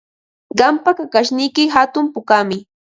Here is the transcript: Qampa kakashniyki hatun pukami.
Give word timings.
Qampa 0.59 0.91
kakashniyki 0.97 1.63
hatun 1.75 2.05
pukami. 2.13 2.57